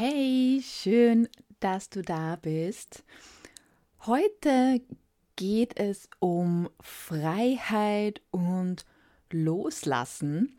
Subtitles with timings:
[0.00, 1.28] Hey, schön,
[1.58, 3.02] dass du da bist.
[4.06, 4.80] Heute
[5.34, 8.84] geht es um Freiheit und
[9.32, 10.56] Loslassen.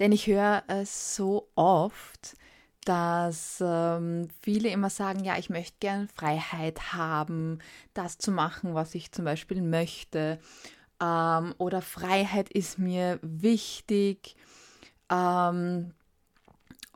[0.00, 2.36] Denn ich höre es so oft,
[2.84, 7.60] dass ähm, viele immer sagen, ja, ich möchte gern Freiheit haben,
[7.94, 10.40] das zu machen, was ich zum Beispiel möchte.
[11.00, 14.34] Ähm, oder Freiheit ist mir wichtig.
[15.08, 15.94] Ähm,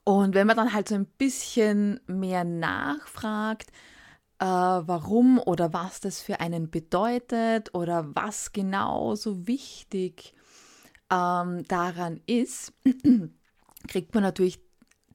[0.06, 3.72] und wenn man dann halt so ein bisschen mehr nachfragt,
[4.38, 10.32] äh, warum oder was das für einen bedeutet oder was genau so wichtig
[11.10, 12.72] ähm, daran ist,
[13.88, 14.60] kriegt man natürlich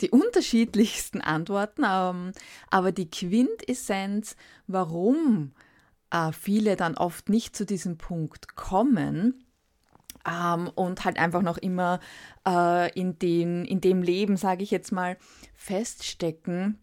[0.02, 2.34] die unterschiedlichsten Antworten, ähm,
[2.70, 4.36] aber die Quintessenz,
[4.68, 5.54] warum
[6.10, 9.46] äh, viele dann oft nicht zu diesem Punkt kommen,
[10.28, 12.00] ähm, und halt einfach noch immer
[12.48, 15.18] äh, in, den, in dem Leben, sage ich jetzt mal,
[15.56, 16.80] feststecken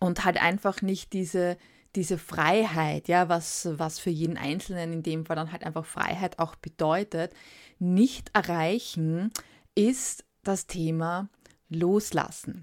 [0.00, 1.56] und halt einfach nicht diese,
[1.96, 6.38] diese Freiheit, ja, was, was für jeden Einzelnen in dem Fall dann halt einfach Freiheit
[6.38, 7.32] auch bedeutet,
[7.78, 9.32] nicht erreichen,
[9.74, 11.28] ist das Thema
[11.68, 12.62] Loslassen.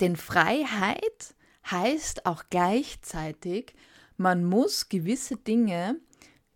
[0.00, 1.34] Denn Freiheit
[1.70, 3.74] heißt auch gleichzeitig,
[4.16, 5.96] man muss gewisse Dinge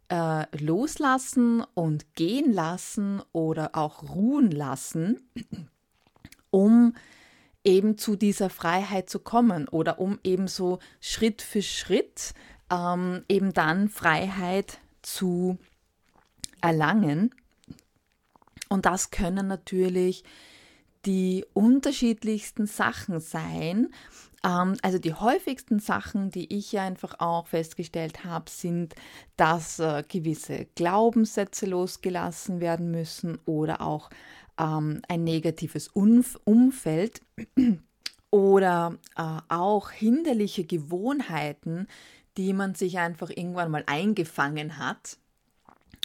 [0.09, 5.21] äh, loslassen und gehen lassen oder auch ruhen lassen,
[6.51, 6.95] um
[7.65, 12.33] eben zu dieser Freiheit zu kommen oder um eben so Schritt für Schritt
[12.71, 15.59] ähm, eben dann Freiheit zu
[16.61, 17.35] erlangen.
[18.69, 20.25] Und das können natürlich
[21.09, 23.89] die unterschiedlichsten Sachen sein.
[24.45, 28.95] Ähm, also die häufigsten Sachen, die ich einfach auch festgestellt habe, sind,
[29.39, 34.11] dass äh, gewisse Glaubenssätze losgelassen werden müssen oder auch
[34.61, 37.23] ähm, ein negatives Umf Umfeld
[38.31, 41.87] oder äh, auch hinderliche Gewohnheiten,
[42.37, 45.17] die man sich einfach irgendwann mal eingefangen hat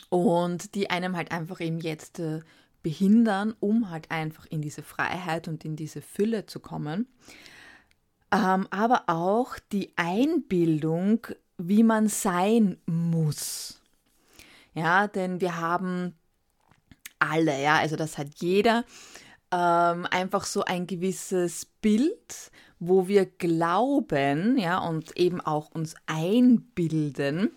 [0.08, 2.40] und die einem halt einfach eben jetzt äh,
[2.84, 7.08] behindern, um halt einfach in diese Freiheit und in diese Fülle zu kommen.
[8.32, 11.26] Ähm, aber auch die Einbildung,
[11.58, 13.82] wie man sein muss.
[14.74, 16.14] Ja, denn wir haben
[17.20, 18.86] alle, ja, also das hat jeder,
[19.52, 27.52] ähm, einfach so ein gewisses Bild, wo wir glauben, ja, und eben auch uns einbilden,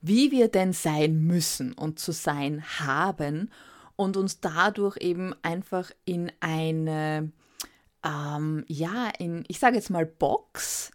[0.00, 3.50] wie wir denn sein müssen und zu sein haben
[3.96, 7.32] und uns dadurch eben einfach in eine,
[8.04, 10.90] ähm, ja, in, ich sage jetzt mal Box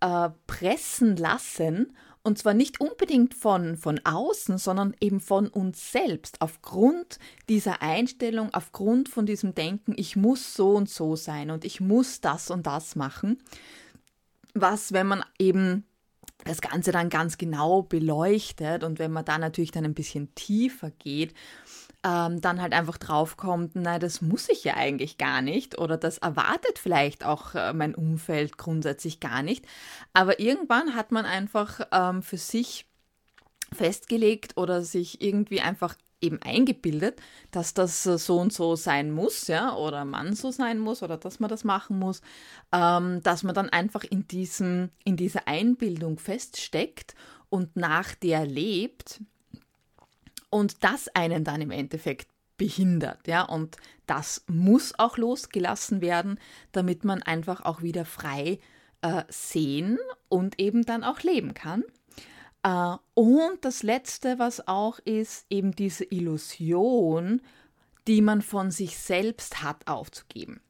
[0.00, 1.96] äh, pressen lassen.
[2.22, 6.40] Und zwar nicht unbedingt von, von außen, sondern eben von uns selbst.
[6.40, 11.80] Aufgrund dieser Einstellung, aufgrund von diesem Denken, ich muss so und so sein und ich
[11.80, 13.38] muss das und das machen.
[14.54, 15.84] Was, wenn man eben
[16.44, 20.90] das Ganze dann ganz genau beleuchtet und wenn man da natürlich dann ein bisschen tiefer
[20.90, 21.32] geht,
[22.06, 26.18] ähm, dann halt einfach draufkommt, nein, das muss ich ja eigentlich gar nicht oder das
[26.18, 29.66] erwartet vielleicht auch äh, mein Umfeld grundsätzlich gar nicht.
[30.12, 32.86] Aber irgendwann hat man einfach ähm, für sich
[33.72, 39.48] festgelegt oder sich irgendwie einfach eben eingebildet, dass das äh, so und so sein muss,
[39.48, 42.20] ja, oder man so sein muss oder dass man das machen muss,
[42.72, 47.16] ähm, dass man dann einfach in diesem, in dieser Einbildung feststeckt
[47.48, 49.20] und nach der lebt,
[50.56, 56.40] und das einen dann im Endeffekt behindert, ja, und das muss auch losgelassen werden,
[56.72, 58.58] damit man einfach auch wieder frei
[59.02, 59.98] äh, sehen
[60.30, 61.84] und eben dann auch leben kann.
[62.62, 67.42] Äh, und das Letzte, was auch ist, eben diese Illusion,
[68.06, 70.62] die man von sich selbst hat, aufzugeben.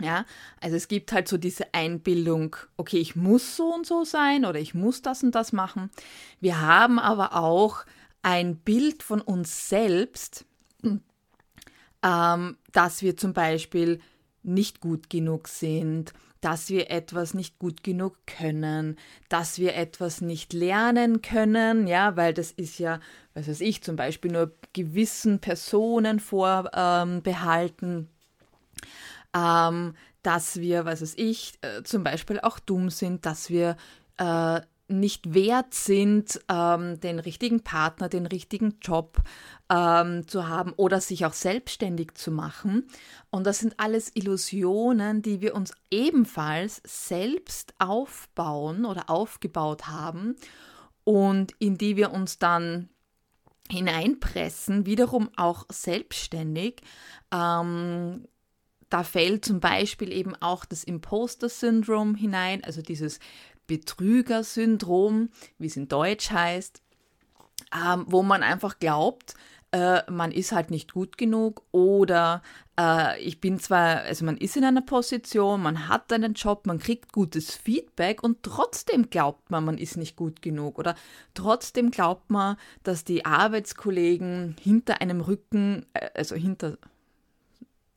[0.00, 0.24] Ja,
[0.58, 4.58] also es gibt halt so diese Einbildung, okay, ich muss so und so sein oder
[4.58, 5.90] ich muss das und das machen.
[6.40, 7.84] Wir haben aber auch
[8.22, 10.46] ein Bild von uns selbst,
[12.02, 14.00] ähm, dass wir zum Beispiel
[14.42, 18.98] nicht gut genug sind, dass wir etwas nicht gut genug können,
[19.28, 22.98] dass wir etwas nicht lernen können, ja, weil das ist ja,
[23.34, 28.08] was weiß ich, zum Beispiel nur gewissen Personen vorbehalten,
[29.34, 29.94] ähm,
[30.24, 33.76] dass wir, was weiß ich, äh, zum Beispiel auch dumm sind, dass wir
[34.18, 34.60] äh,
[34.92, 39.18] nicht wert sind, ähm, den richtigen Partner, den richtigen Job
[39.70, 42.86] ähm, zu haben oder sich auch selbstständig zu machen.
[43.30, 50.36] Und das sind alles Illusionen, die wir uns ebenfalls selbst aufbauen oder aufgebaut haben
[51.04, 52.88] und in die wir uns dann
[53.70, 56.82] hineinpressen, wiederum auch selbstständig.
[57.32, 58.26] Ähm,
[58.92, 63.20] da fällt zum Beispiel eben auch das Imposter-Syndrom hinein, also dieses
[63.72, 66.82] Betrüger-Syndrom, wie es in Deutsch heißt,
[67.74, 69.34] ähm, wo man einfach glaubt,
[69.70, 72.42] äh, man ist halt nicht gut genug oder
[72.78, 76.80] äh, ich bin zwar, also man ist in einer Position, man hat einen Job, man
[76.80, 80.94] kriegt gutes Feedback und trotzdem glaubt man, man ist nicht gut genug oder
[81.32, 86.76] trotzdem glaubt man, dass die Arbeitskollegen hinter einem Rücken, äh, also hinter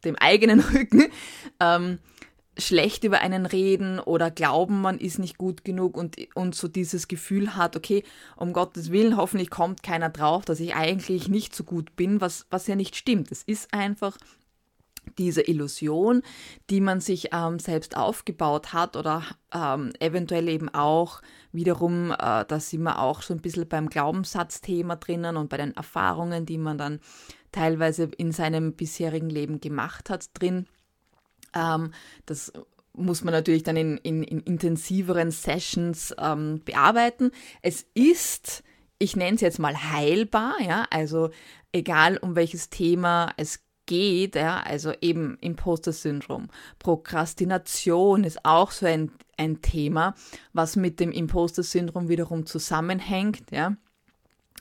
[0.05, 1.11] dem eigenen Rücken,
[1.59, 1.99] ähm,
[2.57, 7.07] schlecht über einen reden oder glauben, man ist nicht gut genug und, und so dieses
[7.07, 8.03] Gefühl hat, okay,
[8.35, 12.45] um Gottes Willen, hoffentlich kommt keiner drauf, dass ich eigentlich nicht so gut bin, was,
[12.49, 13.31] was ja nicht stimmt.
[13.31, 14.17] Es ist einfach
[15.17, 16.23] diese Illusion,
[16.69, 19.23] die man sich ähm, selbst aufgebaut hat oder
[19.53, 21.21] ähm, eventuell eben auch
[21.51, 25.75] wiederum, äh, da sind wir auch so ein bisschen beim Glaubenssatzthema drinnen und bei den
[25.75, 26.99] Erfahrungen, die man dann
[27.51, 30.67] teilweise in seinem bisherigen Leben gemacht hat, drin.
[31.55, 31.91] Ähm,
[32.25, 32.51] das
[32.93, 37.31] muss man natürlich dann in, in, in intensiveren Sessions ähm, bearbeiten.
[37.61, 38.63] Es ist,
[38.99, 41.29] ich nenne es jetzt mal heilbar, ja, also
[41.71, 46.47] egal um welches Thema es geht, ja, also eben Imposter-Syndrom.
[46.79, 50.15] Prokrastination ist auch so ein, ein Thema,
[50.53, 53.75] was mit dem Imposter-Syndrom wiederum zusammenhängt, ja.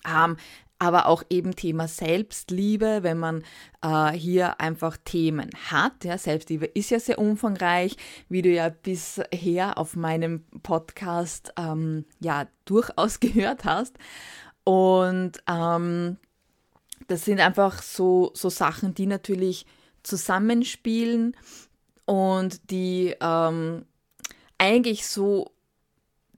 [0.06, 0.36] Ähm,
[0.78, 3.44] aber auch eben Thema Selbstliebe, wenn man
[3.82, 6.04] äh, hier einfach Themen hat.
[6.04, 7.96] Ja, Selbstliebe ist ja sehr umfangreich,
[8.28, 13.96] wie du ja bisher auf meinem Podcast ähm, ja durchaus gehört hast.
[14.64, 16.16] Und ähm,
[17.06, 19.66] das sind einfach so, so Sachen, die natürlich
[20.02, 21.36] zusammenspielen
[22.04, 23.84] und die ähm,
[24.58, 25.50] eigentlich so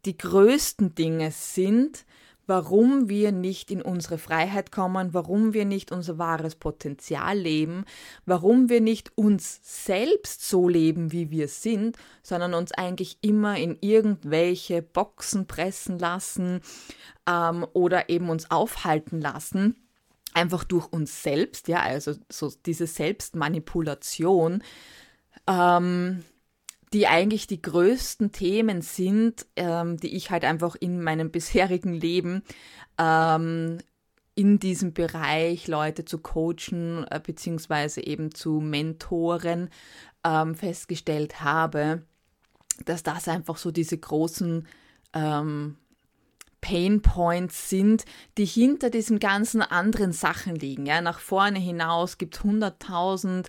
[0.04, 2.05] die größten Dinge sind,
[2.46, 7.84] warum wir nicht in unsere Freiheit kommen, warum wir nicht unser wahres Potenzial leben,
[8.24, 13.76] warum wir nicht uns selbst so leben, wie wir sind, sondern uns eigentlich immer in
[13.80, 16.60] irgendwelche Boxen pressen lassen
[17.28, 19.76] ähm, oder eben uns aufhalten lassen
[20.36, 24.62] einfach durch uns selbst, ja, also so diese Selbstmanipulation,
[25.46, 26.24] ähm,
[26.96, 32.42] die eigentlich die größten Themen sind, ähm, die ich halt einfach in meinem bisherigen Leben
[32.96, 33.76] ähm,
[34.34, 39.68] in diesem Bereich Leute zu coachen äh, beziehungsweise eben zu Mentoren
[40.24, 42.02] ähm, festgestellt habe,
[42.86, 44.66] dass das einfach so diese großen
[45.12, 45.76] ähm,
[46.62, 48.06] Pain Points sind,
[48.38, 50.86] die hinter diesen ganzen anderen Sachen liegen.
[50.86, 53.48] Ja, nach vorne hinaus gibt es 100.000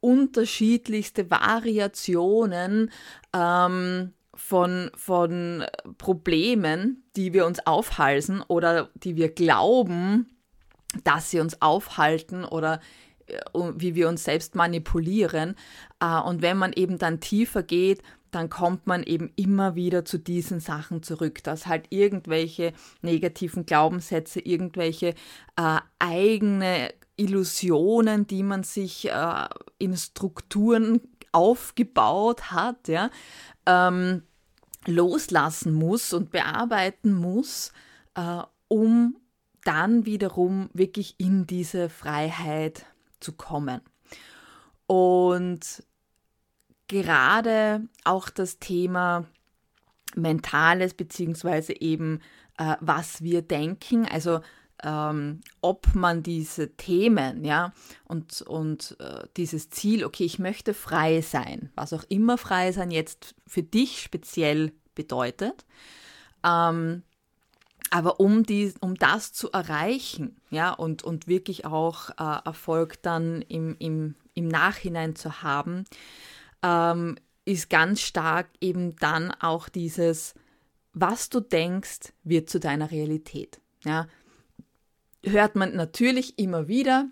[0.00, 2.90] unterschiedlichste Variationen
[3.34, 5.64] ähm, von, von
[5.98, 10.26] Problemen, die wir uns aufhalsen oder die wir glauben,
[11.04, 12.80] dass sie uns aufhalten oder
[13.26, 13.40] äh,
[13.76, 15.56] wie wir uns selbst manipulieren.
[16.00, 20.18] Äh, und wenn man eben dann tiefer geht, dann kommt man eben immer wieder zu
[20.18, 25.14] diesen Sachen zurück, dass halt irgendwelche negativen Glaubenssätze, irgendwelche
[25.56, 29.48] äh, eigene Illusionen, die man sich äh,
[29.78, 31.00] in Strukturen
[31.32, 33.10] aufgebaut hat, ja,
[33.66, 34.22] ähm,
[34.86, 37.72] loslassen muss und bearbeiten muss,
[38.14, 39.16] äh, um
[39.64, 42.86] dann wiederum wirklich in diese Freiheit
[43.20, 43.80] zu kommen.
[44.86, 45.82] Und
[46.86, 49.26] gerade auch das Thema
[50.14, 52.20] Mentales beziehungsweise eben
[52.58, 54.40] äh, was wir denken, also
[54.82, 57.72] ähm, ob man diese Themen, ja,
[58.04, 62.90] und, und äh, dieses Ziel, okay, ich möchte frei sein, was auch immer frei sein
[62.90, 65.64] jetzt für dich speziell bedeutet,
[66.44, 67.02] ähm,
[67.90, 73.42] aber um, die, um das zu erreichen, ja, und, und wirklich auch äh, Erfolg dann
[73.42, 75.84] im, im, im Nachhinein zu haben,
[76.62, 80.34] ähm, ist ganz stark eben dann auch dieses,
[80.92, 83.60] was du denkst, wird zu deiner Realität.
[83.84, 84.06] Ja,
[85.24, 87.08] hört man natürlich immer wieder,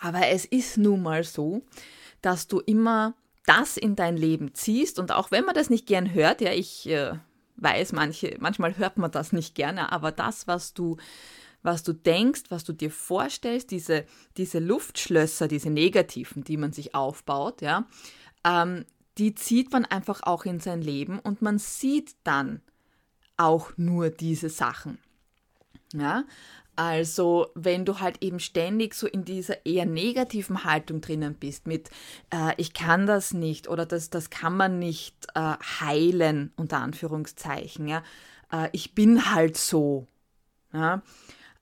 [0.00, 1.62] aber es ist nun mal so,
[2.22, 3.14] dass du immer
[3.46, 6.88] das in dein Leben ziehst und auch wenn man das nicht gern hört, ja, ich
[6.88, 7.14] äh,
[7.56, 10.96] weiß, manche, manchmal hört man das nicht gerne, aber das, was du
[11.62, 16.94] was du denkst, was du dir vorstellst, diese, diese Luftschlösser, diese negativen, die man sich
[16.94, 17.86] aufbaut, ja,
[18.44, 18.84] ähm,
[19.18, 22.62] die zieht man einfach auch in sein Leben und man sieht dann
[23.36, 24.98] auch nur diese Sachen.
[25.92, 26.24] Ja,
[26.76, 31.90] also wenn du halt eben ständig so in dieser eher negativen Haltung drinnen bist mit
[32.32, 37.86] äh, ich kann das nicht oder das, das kann man nicht äh, heilen, unter Anführungszeichen,
[37.88, 38.02] ja,
[38.52, 40.06] äh, ich bin halt so,
[40.72, 41.02] ja,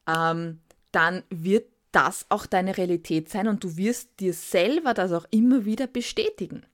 [0.07, 0.61] ähm,
[0.93, 5.65] dann wird das auch deine Realität sein und du wirst dir selber das auch immer
[5.65, 6.65] wieder bestätigen,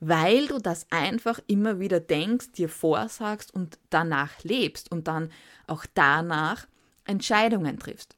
[0.00, 5.30] weil du das einfach immer wieder denkst, dir vorsagst und danach lebst und dann
[5.66, 6.66] auch danach
[7.04, 8.16] Entscheidungen triffst.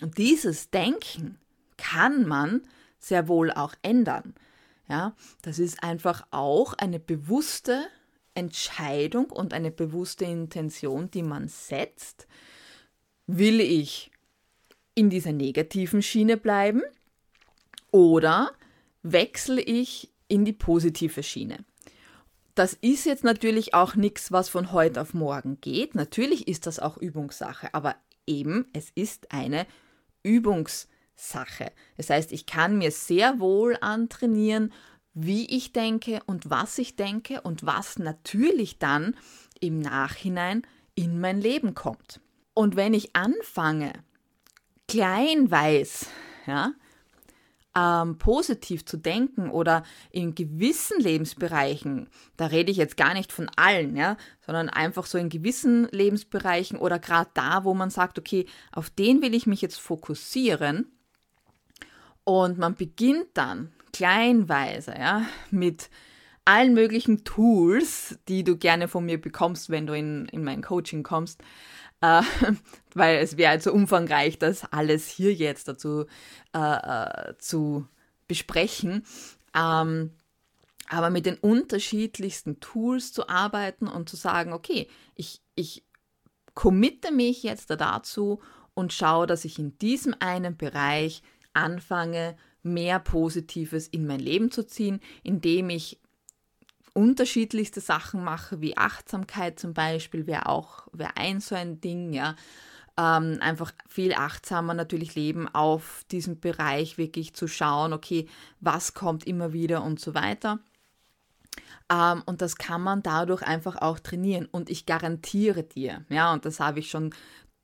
[0.00, 1.38] Und dieses Denken
[1.76, 2.62] kann man
[2.98, 4.34] sehr wohl auch ändern.
[4.88, 7.86] Ja, das ist einfach auch eine bewusste
[8.34, 12.26] Entscheidung und eine bewusste Intention, die man setzt.
[13.26, 14.10] Will ich
[14.94, 16.82] in dieser negativen Schiene bleiben
[17.90, 18.52] oder
[19.02, 21.64] wechsle ich in die positive Schiene?
[22.54, 25.94] Das ist jetzt natürlich auch nichts, was von heute auf morgen geht.
[25.94, 29.66] Natürlich ist das auch Übungssache, aber eben, es ist eine
[30.22, 31.72] Übungssache.
[31.96, 34.72] Das heißt, ich kann mir sehr wohl antrainieren,
[35.14, 39.16] wie ich denke und was ich denke und was natürlich dann
[39.60, 40.62] im Nachhinein
[40.94, 42.20] in mein Leben kommt.
[42.54, 43.92] Und wenn ich anfange,
[44.88, 46.06] klein weiß,
[46.46, 46.72] ja,
[47.76, 53.50] ähm, positiv zu denken oder in gewissen Lebensbereichen, da rede ich jetzt gar nicht von
[53.56, 58.46] allen, ja, sondern einfach so in gewissen Lebensbereichen oder gerade da, wo man sagt, okay,
[58.72, 60.92] auf den will ich mich jetzt fokussieren.
[62.24, 65.90] Und man beginnt dann kleinweise, ja, mit
[66.44, 71.02] allen möglichen Tools, die du gerne von mir bekommst, wenn du in, in mein Coaching
[71.02, 71.40] kommst,
[72.00, 72.22] äh,
[72.94, 76.06] weil es wäre halt so umfangreich, das alles hier jetzt dazu
[76.54, 77.86] äh, äh, zu
[78.26, 79.04] besprechen.
[79.54, 80.10] Ähm,
[80.88, 85.84] aber mit den unterschiedlichsten Tools zu arbeiten und zu sagen, okay, ich, ich
[86.54, 88.40] committe mich jetzt dazu
[88.74, 91.22] und schaue, dass ich in diesem einen Bereich
[91.54, 96.01] anfange, mehr Positives in mein Leben zu ziehen, indem ich
[96.94, 102.36] unterschiedlichste Sachen mache, wie Achtsamkeit zum Beispiel, wäre auch wäre ein so ein Ding, ja.
[102.98, 108.28] Ähm, einfach viel achtsamer natürlich leben auf diesem Bereich, wirklich zu schauen, okay,
[108.60, 110.58] was kommt immer wieder und so weiter.
[111.90, 114.46] Ähm, und das kann man dadurch einfach auch trainieren.
[114.50, 117.14] Und ich garantiere dir, ja, und das habe ich schon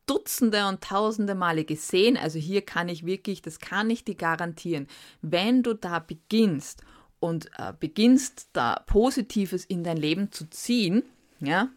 [0.06, 2.16] Dutzende und Tausende Male gesehen.
[2.16, 4.86] Also hier kann ich wirklich, das kann ich dir garantieren,
[5.20, 6.82] wenn du da beginnst
[7.20, 11.02] und äh, beginnst da Positives in dein Leben zu ziehen,
[11.40, 11.68] ja,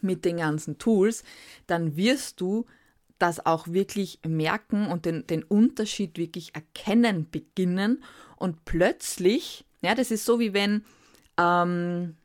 [0.00, 1.22] mit den ganzen Tools,
[1.66, 2.66] dann wirst du
[3.18, 8.02] das auch wirklich merken und den, den Unterschied wirklich erkennen beginnen
[8.36, 10.84] und plötzlich, ja, das ist so wie wenn,
[11.38, 12.16] ähm,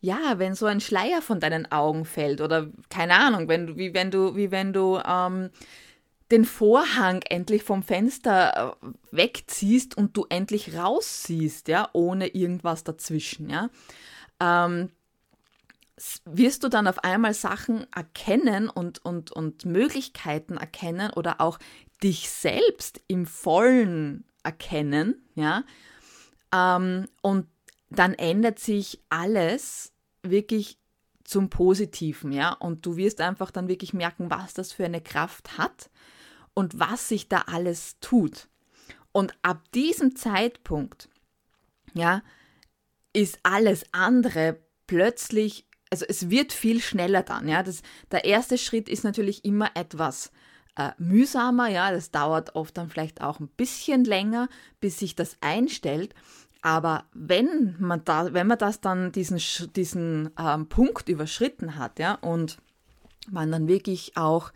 [0.00, 3.94] ja, wenn so ein Schleier von deinen Augen fällt oder keine Ahnung, wenn du, wie
[3.94, 5.50] wenn du, wie wenn du ähm,
[6.30, 13.48] den Vorhang endlich vom Fenster äh, wegziehst und du endlich raussiehst, ja, ohne irgendwas dazwischen,
[13.48, 13.70] ja.
[14.40, 14.90] Ähm,
[16.24, 21.58] wirst du dann auf einmal Sachen erkennen und, und, und Möglichkeiten erkennen oder auch
[22.02, 25.64] dich selbst im Vollen erkennen, ja.
[26.52, 27.46] Ähm, und
[27.90, 29.92] dann ändert sich alles
[30.22, 30.78] wirklich
[31.24, 32.52] zum Positiven, ja.
[32.52, 35.88] Und du wirst einfach dann wirklich merken, was das für eine Kraft hat
[36.58, 38.48] und was sich da alles tut.
[39.12, 41.08] Und ab diesem Zeitpunkt,
[41.94, 42.20] ja,
[43.12, 47.62] ist alles andere plötzlich, also es wird viel schneller dann, ja.
[47.62, 50.32] Das, der erste Schritt ist natürlich immer etwas
[50.74, 51.92] äh, mühsamer, ja.
[51.92, 54.48] Das dauert oft dann vielleicht auch ein bisschen länger,
[54.80, 56.12] bis sich das einstellt.
[56.60, 59.40] Aber wenn man da, wenn man das dann diesen,
[59.76, 62.58] diesen ähm, Punkt überschritten hat, ja, und
[63.30, 64.50] man dann wirklich auch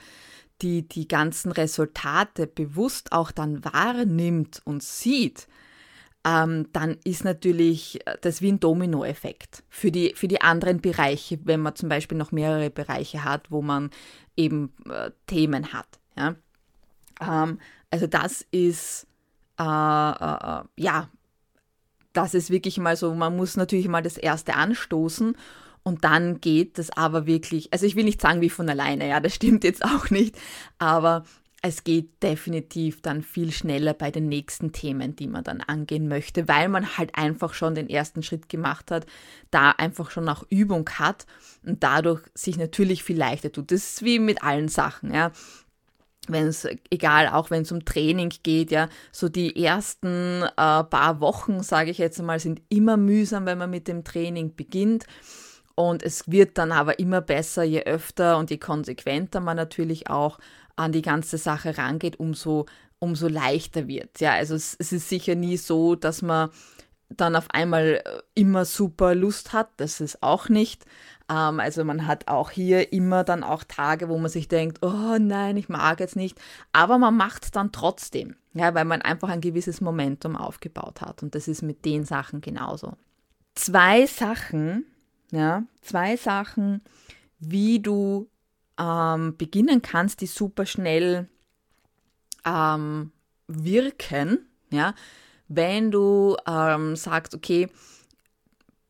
[0.62, 5.48] die, die ganzen Resultate bewusst auch dann wahrnimmt und sieht,
[6.24, 11.60] ähm, dann ist natürlich das wie ein Dominoeffekt für die, für die anderen Bereiche, wenn
[11.60, 13.90] man zum Beispiel noch mehrere Bereiche hat, wo man
[14.36, 15.98] eben äh, Themen hat.
[16.16, 16.36] Ja?
[17.20, 17.58] Ähm,
[17.90, 19.06] also das ist
[19.58, 21.08] äh, äh, äh ja
[22.12, 25.36] das ist wirklich mal so, man muss natürlich mal das erste anstoßen
[25.82, 29.20] und dann geht das aber wirklich, also ich will nicht sagen wie von alleine, ja,
[29.20, 30.36] das stimmt jetzt auch nicht,
[30.78, 31.24] aber
[31.64, 36.48] es geht definitiv dann viel schneller bei den nächsten Themen, die man dann angehen möchte,
[36.48, 39.06] weil man halt einfach schon den ersten Schritt gemacht hat,
[39.52, 41.24] da einfach schon auch Übung hat
[41.64, 43.70] und dadurch sich natürlich viel leichter tut.
[43.70, 45.30] Das ist wie mit allen Sachen, ja
[46.28, 51.20] wenn es, egal, auch wenn es um Training geht, ja, so die ersten äh, paar
[51.20, 55.06] Wochen, sage ich jetzt mal, sind immer mühsam, wenn man mit dem Training beginnt.
[55.74, 60.38] Und es wird dann aber immer besser, je öfter und je konsequenter man natürlich auch
[60.76, 62.66] an die ganze Sache rangeht, umso,
[62.98, 64.20] umso leichter wird.
[64.20, 66.50] Ja, also es, es ist sicher nie so, dass man
[67.16, 69.68] dann auf einmal äh, immer super Lust hat.
[69.76, 70.84] Das ist auch nicht.
[71.30, 75.16] Ähm, also man hat auch hier immer dann auch Tage, wo man sich denkt, oh
[75.18, 76.40] nein, ich mag jetzt nicht.
[76.72, 81.22] Aber man macht es dann trotzdem, ja, weil man einfach ein gewisses Momentum aufgebaut hat.
[81.22, 82.94] Und das ist mit den Sachen genauso.
[83.54, 84.86] Zwei Sachen,
[85.32, 86.82] ja, zwei Sachen,
[87.38, 88.28] wie du
[88.78, 91.28] ähm, beginnen kannst, die super schnell
[92.44, 93.12] ähm,
[93.48, 94.94] wirken, ja,
[95.48, 97.68] wenn du ähm, sagst, okay,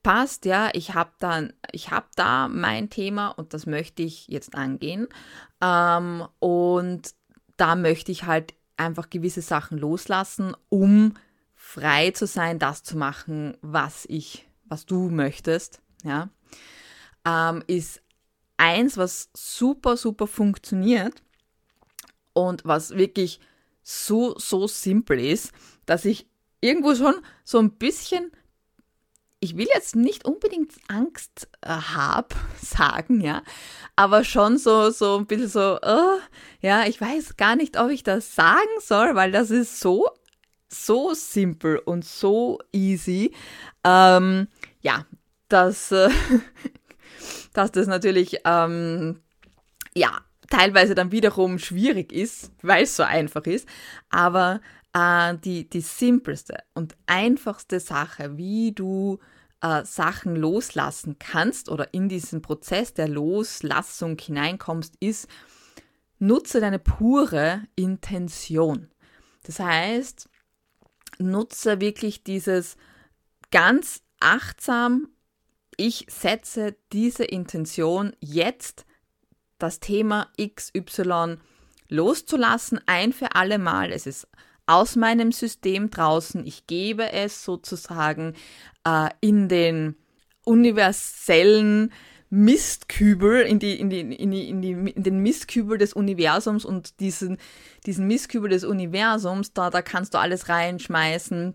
[0.03, 5.09] passt, ja, ich habe da, ich da mein Thema und das möchte ich jetzt angehen.
[5.61, 7.15] Ähm, und
[7.57, 11.15] da möchte ich halt einfach gewisse Sachen loslassen, um
[11.55, 16.29] frei zu sein, das zu machen, was ich, was du möchtest, ja,
[17.25, 18.03] ähm, ist
[18.57, 21.23] eins, was super, super funktioniert
[22.33, 23.41] und was wirklich
[23.83, 25.53] so, so simpel ist,
[25.87, 26.27] dass ich
[26.61, 28.31] irgendwo schon so ein bisschen,
[29.41, 33.43] ich will jetzt nicht unbedingt Angst äh, hab, sagen, ja,
[33.97, 36.19] aber schon so, so ein bisschen so, oh,
[36.61, 40.09] ja, ich weiß gar nicht, ob ich das sagen soll, weil das ist so,
[40.69, 43.35] so simpel und so easy.
[43.85, 44.47] Ähm,
[44.81, 45.05] ja,
[45.53, 46.09] dass, äh,
[47.53, 49.21] dass das natürlich, ähm,
[49.95, 53.69] ja, teilweise dann wiederum schwierig ist, weil es so einfach ist.
[54.11, 54.61] Aber
[54.93, 59.19] äh, die, die simpelste und einfachste Sache, wie du
[59.63, 65.29] äh, Sachen loslassen kannst oder in diesen Prozess der Loslassung hineinkommst, ist,
[66.19, 68.91] nutze deine pure Intention.
[69.45, 70.29] Das heißt,
[71.19, 72.77] nutze wirklich dieses
[73.51, 75.09] ganz achtsam,
[75.77, 78.85] ich setze diese Intention jetzt,
[79.59, 81.37] das Thema XY
[81.89, 83.93] loszulassen, ein für alle Mal.
[83.93, 84.27] Es ist
[84.67, 86.47] aus meinem System draußen.
[86.47, 88.35] Ich gebe es sozusagen
[88.85, 89.97] äh, in den
[90.45, 91.93] universellen
[92.31, 96.99] Mistkübel, in, die, in, die, in, die, in, die, in den Mistkübel des Universums und
[96.99, 97.37] diesen,
[97.85, 101.55] diesen Mistkübel des Universums, da, da kannst du alles reinschmeißen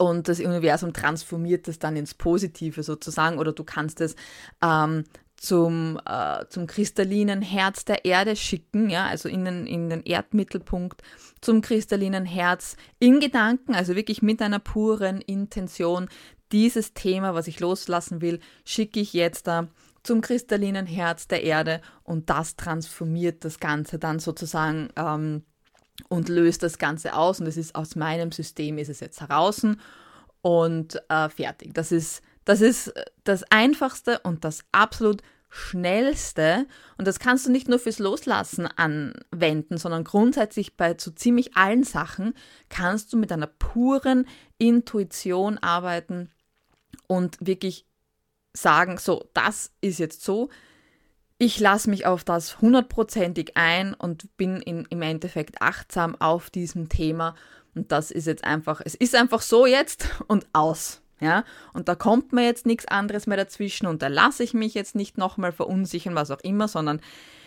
[0.00, 3.38] und das Universum transformiert es dann ins Positive sozusagen.
[3.38, 4.16] Oder du kannst es
[4.62, 5.04] ähm,
[5.36, 11.02] zum, äh, zum kristallinen Herz der Erde schicken, ja, also in den, in den Erdmittelpunkt,
[11.42, 16.08] zum kristallinen Herz in Gedanken, also wirklich mit einer puren Intention,
[16.50, 19.68] dieses Thema, was ich loslassen will, schicke ich jetzt da
[20.02, 25.42] zum kristallinen Herz der Erde und das transformiert das Ganze dann sozusagen ähm,
[26.10, 29.64] und löst das Ganze aus und es ist aus meinem System ist es jetzt heraus
[30.42, 31.72] und äh, fertig.
[31.72, 36.66] Das ist das ist äh, das Einfachste und das absolut Schnellste.
[36.96, 41.82] Und das kannst du nicht nur fürs Loslassen anwenden, sondern grundsätzlich bei so ziemlich allen
[41.82, 42.34] Sachen
[42.68, 44.26] kannst du mit einer puren
[44.58, 46.30] Intuition arbeiten
[47.08, 47.86] und wirklich
[48.52, 50.50] sagen, so, das ist jetzt so.
[51.42, 56.90] Ich lasse mich auf das hundertprozentig ein und bin in, im Endeffekt achtsam auf diesem
[56.90, 57.34] Thema.
[57.74, 61.00] Und das ist jetzt einfach, es ist einfach so jetzt und aus.
[61.18, 64.74] Ja, und da kommt mir jetzt nichts anderes mehr dazwischen und da lasse ich mich
[64.74, 67.00] jetzt nicht nochmal verunsichern, was auch immer, sondern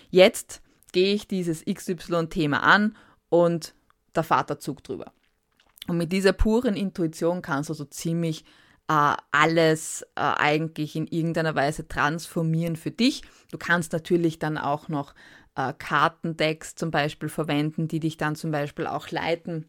[0.09, 2.95] jetzt gehe ich dieses XY-Thema an
[3.29, 3.75] und
[4.15, 5.11] der Zug drüber.
[5.87, 8.43] Und mit dieser puren Intuition kannst du so ziemlich
[8.87, 13.23] äh, alles äh, eigentlich in irgendeiner Weise transformieren für dich.
[13.51, 15.13] Du kannst natürlich dann auch noch
[15.55, 19.67] äh, Kartendecks zum Beispiel verwenden, die dich dann zum Beispiel auch leiten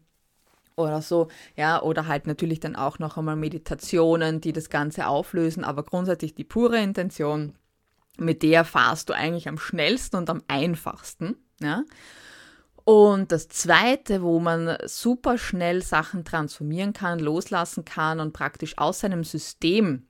[0.75, 5.63] oder so, ja, oder halt natürlich dann auch noch einmal Meditationen, die das Ganze auflösen,
[5.63, 7.53] aber grundsätzlich die pure Intention,
[8.17, 11.83] mit der fahrst du eigentlich am schnellsten und am einfachsten, ja.
[12.85, 18.99] Und das zweite, wo man super schnell Sachen transformieren kann, loslassen kann und praktisch aus
[18.99, 20.07] seinem System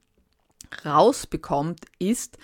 [0.86, 2.38] rausbekommt, ist,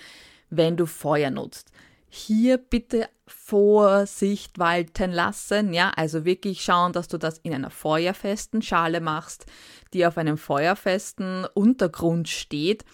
[0.50, 1.72] wenn du Feuer nutzt.
[2.08, 8.62] Hier bitte Vorsicht walten lassen, ja, also wirklich schauen, dass du das in einer feuerfesten
[8.62, 9.46] Schale machst,
[9.94, 12.86] die auf einem feuerfesten Untergrund steht,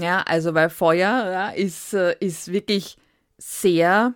[0.00, 2.96] ja, also weil Feuer ja, ist, äh, ist wirklich
[3.38, 4.14] sehr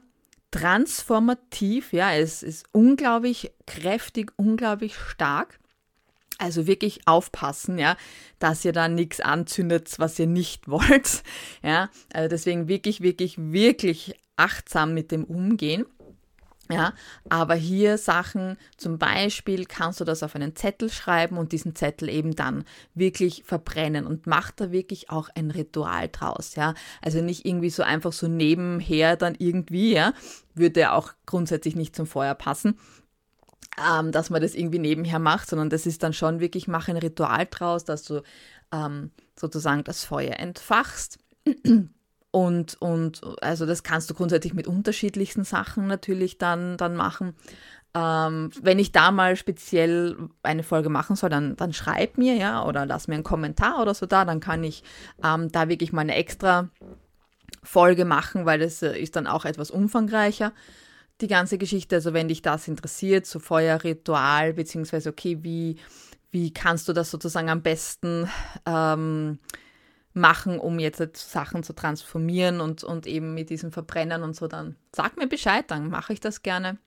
[0.55, 5.59] transformativ, ja, es ist unglaublich kräftig, unglaublich stark.
[6.39, 7.97] Also wirklich aufpassen, ja,
[8.39, 11.25] dass ihr da nichts anzündet, was ihr nicht wollt.
[11.63, 15.87] Ja, also deswegen wirklich, wirklich, wirklich achtsam mit dem umgehen.
[16.71, 16.95] Ja,
[17.29, 22.09] aber hier Sachen, zum Beispiel kannst du das auf einen Zettel schreiben und diesen Zettel
[22.09, 26.73] eben dann wirklich verbrennen und mach da wirklich auch ein Ritual draus, ja.
[27.03, 30.15] Also nicht irgendwie so einfach so nebenher dann irgendwie, ja,
[30.55, 32.79] würde ja auch grundsätzlich nicht zum Feuer passen.
[33.79, 36.97] ähm, dass man das irgendwie nebenher macht, sondern das ist dann schon wirklich, mach ein
[36.97, 38.23] Ritual draus, dass du
[38.73, 41.19] ähm, sozusagen das Feuer entfachst.
[42.35, 47.37] Und, und also das kannst du grundsätzlich mit unterschiedlichsten Sachen natürlich dann, dann machen.
[47.95, 52.65] Ähm, wenn ich da mal speziell eine Folge machen soll, dann, dann schreib mir, ja,
[52.65, 54.83] oder lass mir einen Kommentar oder so da, dann kann ich
[55.23, 56.71] ähm, da wirklich mal eine extra
[57.63, 60.53] Folge machen, weil das äh, ist dann auch etwas umfangreicher,
[61.21, 61.95] die ganze Geschichte.
[61.95, 65.77] Also wenn dich das interessiert, so Feuerritual, beziehungsweise okay, wie,
[66.33, 68.29] wie kannst du das sozusagen am besten
[68.67, 69.39] ähm,
[70.15, 74.77] machen, um jetzt Sachen zu transformieren und, und eben mit diesem Verbrennen und so, dann
[74.95, 76.79] sag mir Bescheid, dann mache ich das gerne.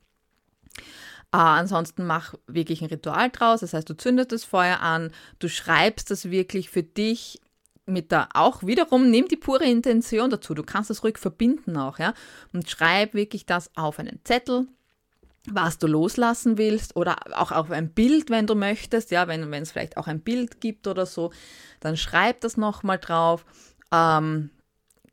[1.34, 3.60] Äh, ansonsten mach wirklich ein Ritual draus.
[3.60, 7.42] Das heißt, du zündest das Feuer an, du schreibst das wirklich für dich
[7.86, 10.54] mit der auch wiederum, nimm die pure Intention dazu.
[10.54, 12.13] Du kannst das ruhig verbinden auch, ja.
[12.54, 14.68] Und schreib wirklich das auf einen Zettel,
[15.50, 19.64] was du loslassen willst oder auch auf ein Bild, wenn du möchtest, ja, wenn, wenn
[19.64, 21.32] es vielleicht auch ein Bild gibt oder so,
[21.80, 23.46] dann schreib das nochmal drauf.
[23.92, 24.50] Ähm,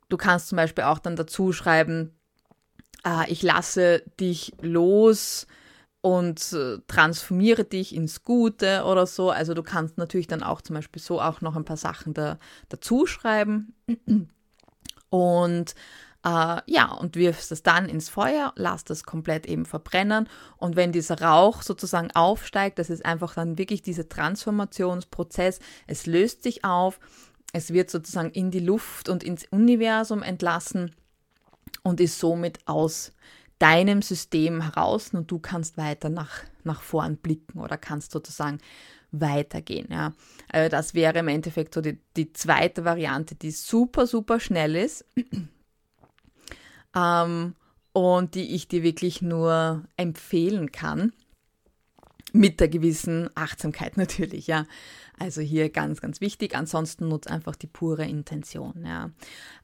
[0.09, 2.11] du kannst zum Beispiel auch dann dazu schreiben,
[3.05, 5.47] äh, ich lasse dich los
[6.01, 9.31] und äh, transformiere dich ins Gute oder so.
[9.31, 12.37] Also du kannst natürlich dann auch zum Beispiel so auch noch ein paar Sachen da,
[12.69, 13.73] dazu schreiben.
[15.09, 15.75] Und
[16.25, 20.27] äh, ja, und wirfst es dann ins Feuer, lass das komplett eben verbrennen.
[20.57, 25.59] Und wenn dieser Rauch sozusagen aufsteigt, das ist einfach dann wirklich dieser Transformationsprozess.
[25.85, 26.99] Es löst sich auf,
[27.53, 30.95] es wird sozusagen in die Luft und ins Universum entlassen
[31.83, 33.13] und ist somit aus
[33.59, 38.57] deinem System heraus und du kannst weiter nach, nach vorn blicken oder kannst sozusagen
[39.11, 39.87] weitergehen.
[39.91, 40.13] Ja.
[40.51, 45.05] Also das wäre im Endeffekt so die, die zweite Variante, die super, super schnell ist
[46.95, 47.55] ähm,
[47.93, 51.13] und die ich dir wirklich nur empfehlen kann.
[52.33, 54.65] Mit der gewissen Achtsamkeit natürlich, ja.
[55.17, 56.55] Also hier ganz, ganz wichtig.
[56.55, 58.85] Ansonsten nutzt einfach die pure Intention.
[58.85, 59.11] Ja.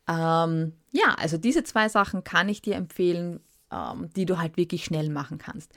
[0.08, 3.42] Ähm, ja, also diese zwei Sachen kann ich dir empfehlen,
[3.72, 5.74] ähm, die du halt wirklich schnell machen kannst.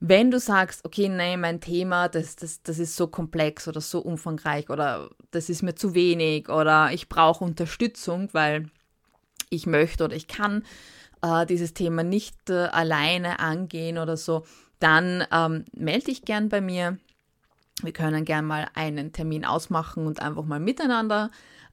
[0.00, 4.00] Wenn du sagst, okay, nein, mein Thema, das, das, das ist so komplex oder so
[4.00, 8.68] umfangreich oder das ist mir zu wenig oder ich brauche Unterstützung, weil
[9.52, 10.64] ich möchte oder ich kann
[11.22, 14.44] äh, dieses Thema nicht äh, alleine angehen oder so,
[14.78, 16.98] dann ähm, melde dich gern bei mir.
[17.82, 21.30] Wir können gern mal einen Termin ausmachen und einfach mal miteinander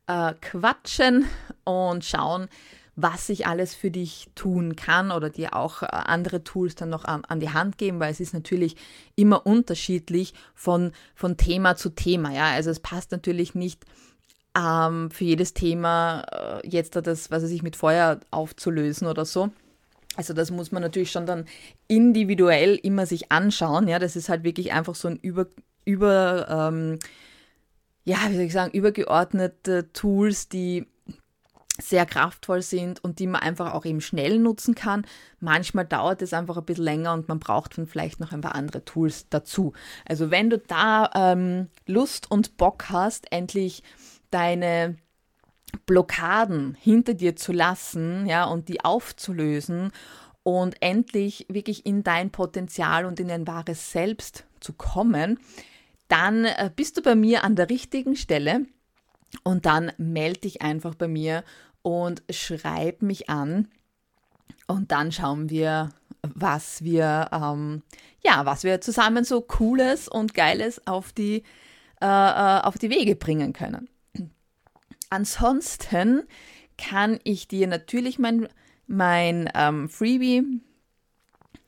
[0.07, 1.25] äh, quatschen
[1.63, 2.47] und schauen,
[2.95, 7.05] was ich alles für dich tun kann oder dir auch äh, andere Tools dann noch
[7.05, 8.75] an, an, die Hand geben, weil es ist natürlich
[9.15, 12.31] immer unterschiedlich von, von Thema zu Thema.
[12.31, 13.85] Ja, also es passt natürlich nicht
[14.59, 16.25] ähm, für jedes Thema
[16.63, 19.51] äh, jetzt das, was er sich mit Feuer aufzulösen oder so.
[20.15, 21.45] Also das muss man natürlich schon dann
[21.87, 23.87] individuell immer sich anschauen.
[23.87, 25.47] Ja, das ist halt wirklich einfach so ein über,
[25.85, 26.99] über ähm,
[28.03, 30.87] ja, wie soll ich sagen, übergeordnete Tools, die
[31.81, 35.05] sehr kraftvoll sind und die man einfach auch eben schnell nutzen kann.
[35.39, 38.55] Manchmal dauert es einfach ein bisschen länger und man braucht dann vielleicht noch ein paar
[38.55, 39.73] andere Tools dazu.
[40.05, 43.83] Also wenn du da ähm, Lust und Bock hast, endlich
[44.31, 44.97] deine
[45.85, 49.91] Blockaden hinter dir zu lassen, ja, und die aufzulösen
[50.43, 55.39] und endlich wirklich in dein Potenzial und in dein wahres Selbst zu kommen,
[56.07, 58.65] dann äh, bist du bei mir an der richtigen Stelle
[59.43, 61.43] und dann melde dich einfach bei mir
[61.81, 63.67] und schreib mich an
[64.67, 65.89] und dann schauen wir,
[66.21, 67.83] was wir, ähm,
[68.23, 71.43] ja, was wir zusammen so Cooles und Geiles auf die,
[72.01, 73.87] äh, äh auf die Wege bringen können.
[75.09, 76.23] Ansonsten
[76.77, 78.47] kann ich dir natürlich mein,
[78.87, 80.61] mein ähm, Freebie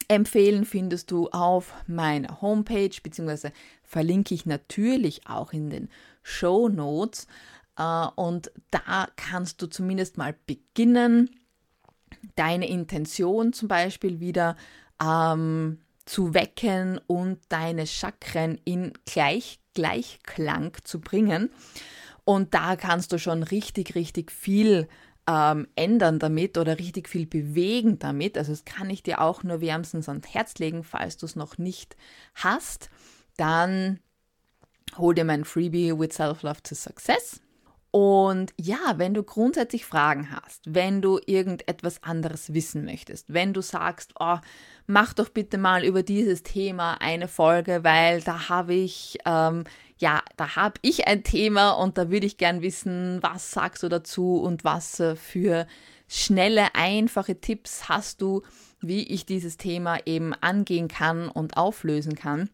[0.08, 3.52] empfehlen, findest du auf meiner Homepage, beziehungsweise
[3.84, 5.90] verlinke ich natürlich auch in den
[6.22, 7.28] Show Notes.
[7.78, 11.30] Äh, und da kannst du zumindest mal beginnen,
[12.36, 14.56] deine Intention zum Beispiel wieder
[15.02, 21.50] ähm, zu wecken und deine Chakren in Gleich Gleichklang zu bringen.
[22.24, 24.88] Und da kannst du schon richtig, richtig viel
[25.28, 28.38] ähm, ändern damit oder richtig viel bewegen damit.
[28.38, 31.58] Also das kann ich dir auch nur wärmstens ans Herz legen, falls du es noch
[31.58, 31.96] nicht
[32.36, 32.90] hast.
[33.38, 34.00] Dann
[34.98, 37.42] hol dir mein Freebie with Self-Love to Success.
[37.92, 43.62] Und ja, wenn du grundsätzlich Fragen hast, wenn du irgendetwas anderes wissen möchtest, wenn du
[43.62, 44.38] sagst, oh,
[44.88, 49.66] mach doch bitte mal über dieses Thema eine Folge, weil da habe ich, ähm,
[49.98, 53.90] ja, da habe ich ein Thema und da würde ich gern wissen, was sagst du
[53.90, 55.68] dazu und was äh, für
[56.08, 58.42] schnelle, einfache Tipps hast du,
[58.80, 62.50] wie ich dieses Thema eben angehen kann und auflösen kann,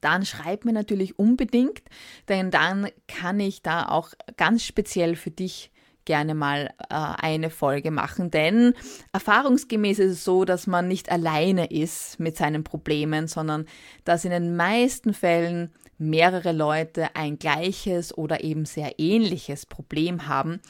[0.00, 1.82] dann schreib mir natürlich unbedingt,
[2.28, 5.70] denn dann kann ich da auch ganz speziell für dich
[6.04, 8.74] gerne mal äh, eine Folge machen, denn
[9.12, 13.66] erfahrungsgemäß ist es so, dass man nicht alleine ist mit seinen Problemen, sondern
[14.04, 20.60] dass in den meisten Fällen mehrere Leute ein gleiches oder eben sehr ähnliches Problem haben.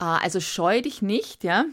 [0.00, 1.64] Äh, also scheu dich nicht, ja,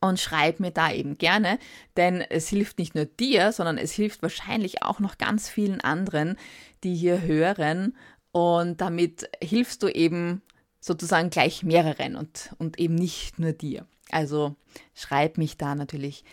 [0.00, 1.58] und schreib mir da eben gerne,
[1.96, 6.36] denn es hilft nicht nur dir, sondern es hilft wahrscheinlich auch noch ganz vielen anderen,
[6.84, 7.96] die hier hören
[8.32, 10.42] und damit hilfst du eben
[10.80, 13.86] sozusagen gleich mehreren und, und eben nicht nur dir.
[14.10, 14.54] Also
[14.94, 16.24] schreib mich da natürlich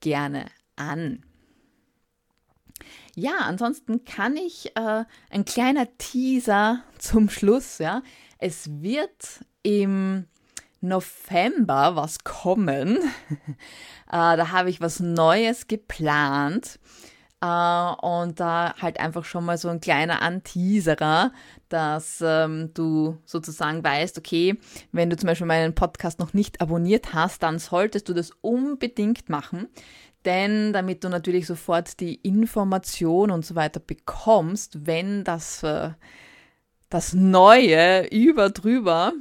[0.00, 1.24] gerne an.
[3.16, 8.02] Ja, ansonsten kann ich äh, ein kleiner Teaser zum Schluss, ja.
[8.38, 10.26] Es wird im
[10.84, 12.98] November was kommen.
[13.48, 13.56] äh,
[14.08, 16.78] da habe ich was Neues geplant.
[17.40, 21.32] Äh, und da halt einfach schon mal so ein kleiner Anteaserer,
[21.68, 24.58] dass ähm, du sozusagen weißt, okay,
[24.92, 29.28] wenn du zum Beispiel meinen Podcast noch nicht abonniert hast, dann solltest du das unbedingt
[29.28, 29.68] machen.
[30.24, 35.90] Denn damit du natürlich sofort die Information und so weiter bekommst, wenn das, äh,
[36.88, 39.12] das neue über drüber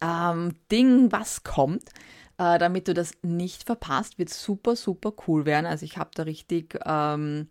[0.00, 1.90] ähm, Ding, was kommt,
[2.38, 5.66] äh, damit du das nicht verpasst, wird super, super cool werden.
[5.66, 7.48] Also ich habe da richtig ähm,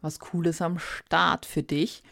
[0.00, 2.02] was Cooles am Start für dich.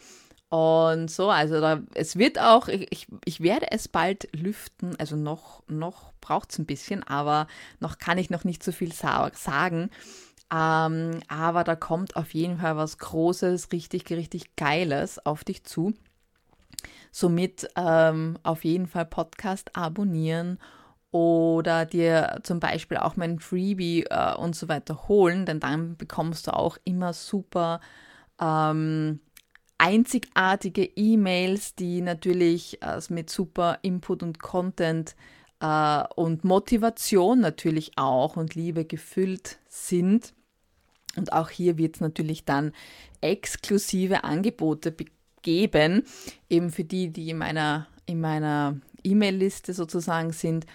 [0.49, 5.63] Und so, also da, es wird auch, ich, ich werde es bald lüften, also noch,
[5.67, 7.45] noch braucht es ein bisschen, aber
[7.79, 9.91] noch kann ich noch nicht so viel sa sagen.
[10.51, 15.93] Ähm, aber da kommt auf jeden Fall was Großes, richtig, richtig Geiles auf dich zu.
[17.11, 20.59] Somit ähm, auf jeden Fall Podcast abonnieren
[21.11, 26.47] oder dir zum Beispiel auch mein Freebie äh, und so weiter holen, denn dann bekommst
[26.47, 27.81] du auch immer super
[28.39, 29.19] ähm,
[29.79, 35.15] einzigartige E-Mails, die natürlich äh, mit super Input und Content
[35.61, 40.33] äh, und Motivation natürlich auch und Liebe gefüllt sind.
[41.15, 42.71] Und auch hier wird es natürlich dann
[43.21, 44.91] exklusive Angebote
[45.49, 46.03] geben,
[46.47, 50.65] eben für die, die in meiner in meiner E-Mail-Liste sozusagen sind,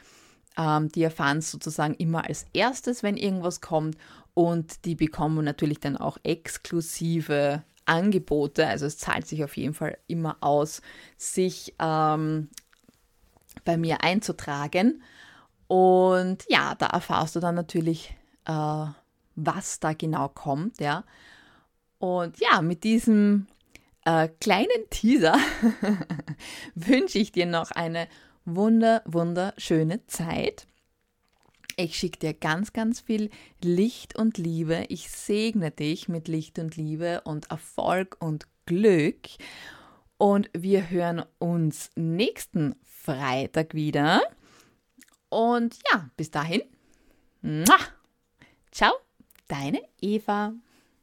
[0.57, 3.97] ähm, die erfahren es sozusagen immer als erstes, wenn irgendwas kommt
[4.35, 8.67] und die bekommen natürlich dann auch exklusive Angebote.
[8.67, 10.81] Also es zahlt sich auf jeden Fall immer aus,
[11.17, 12.49] sich ähm,
[13.65, 15.03] bei mir einzutragen.
[15.69, 18.87] Und ja, da erfahrst du dann natürlich, äh,
[19.37, 21.05] was da genau kommt, ja.
[21.99, 23.47] Und ja, mit diesem
[24.05, 25.37] äh, kleinen Teaser
[26.75, 28.09] wünsche ich dir noch eine
[28.45, 30.67] wunder, wunderschöne Zeit.
[31.77, 34.85] Ich schicke dir ganz, ganz viel Licht und Liebe.
[34.89, 39.29] Ich segne dich mit Licht und Liebe und Erfolg und Glück.
[40.17, 44.23] Und wir hören uns nächsten Freitag wieder.
[45.29, 46.63] Und ja, bis dahin.
[48.71, 48.93] Ciao,
[49.49, 50.55] deine Eva.